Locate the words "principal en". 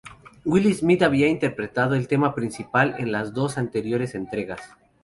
2.33-3.11